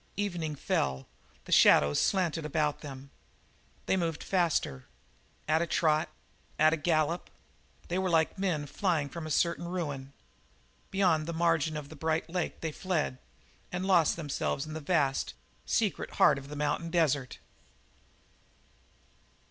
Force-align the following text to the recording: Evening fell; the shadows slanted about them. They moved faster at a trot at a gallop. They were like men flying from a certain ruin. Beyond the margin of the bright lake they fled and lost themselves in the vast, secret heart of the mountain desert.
Evening 0.17 0.55
fell; 0.55 1.05
the 1.45 1.51
shadows 1.51 1.99
slanted 2.01 2.43
about 2.43 2.81
them. 2.81 3.11
They 3.85 3.95
moved 3.95 4.23
faster 4.23 4.85
at 5.47 5.61
a 5.61 5.67
trot 5.67 6.09
at 6.57 6.73
a 6.73 6.77
gallop. 6.77 7.29
They 7.87 7.99
were 7.99 8.09
like 8.09 8.35
men 8.39 8.65
flying 8.65 9.09
from 9.09 9.27
a 9.27 9.29
certain 9.29 9.67
ruin. 9.67 10.13
Beyond 10.89 11.27
the 11.27 11.33
margin 11.33 11.77
of 11.77 11.89
the 11.89 11.95
bright 11.95 12.27
lake 12.31 12.61
they 12.61 12.71
fled 12.71 13.19
and 13.71 13.85
lost 13.85 14.15
themselves 14.15 14.65
in 14.65 14.73
the 14.73 14.79
vast, 14.79 15.35
secret 15.67 16.13
heart 16.13 16.39
of 16.39 16.47
the 16.47 16.55
mountain 16.55 16.89
desert. 16.89 17.37